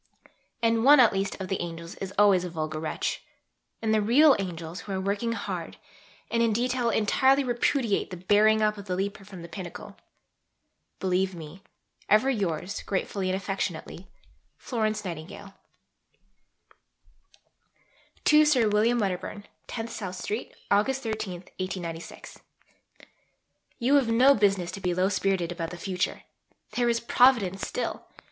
[0.63, 3.21] And one at least of the "angels" is always a vulgar wretch.
[3.83, 5.77] And the real "angels" who are working hard,
[6.31, 9.95] and in detail entirely repudiate the "bearing up" of the leaper from the pinnacle....
[10.99, 11.61] Believe me,
[12.09, 14.07] ever yours gratefully and affectionately,
[14.59, 14.73] F.
[14.73, 15.53] N.
[18.25, 21.43] (To Sir William Wedderburn.) 10 SOUTH STREET, August 13....
[23.77, 26.23] You have no business to be low spirited about the future.
[26.71, 28.07] There is Providence still.